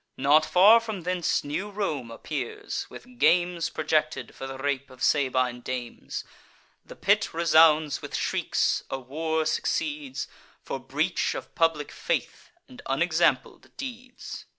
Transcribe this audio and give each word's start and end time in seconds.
Not 0.17 0.47
far 0.47 0.79
from 0.79 1.01
thence 1.03 1.43
new 1.43 1.69
Rome 1.69 2.09
appears, 2.09 2.87
with 2.89 3.19
games 3.19 3.69
Projected 3.69 4.33
for 4.33 4.47
the 4.47 4.57
rape 4.57 4.89
of 4.89 5.03
Sabine 5.03 5.61
dames. 5.61 6.23
The 6.83 6.95
pit 6.95 7.35
resounds 7.35 8.01
with 8.01 8.15
shrieks; 8.15 8.81
a 8.89 8.97
war 8.97 9.45
succeeds, 9.45 10.27
For 10.63 10.79
breach 10.79 11.35
of 11.35 11.53
public 11.53 11.91
faith, 11.91 12.49
and 12.67 12.81
unexampled 12.87 13.69
deeds. 13.77 14.45